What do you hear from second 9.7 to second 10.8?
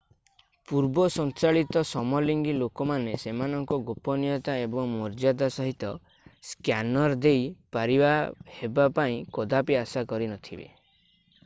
ଆଶା କରିନଥିବେ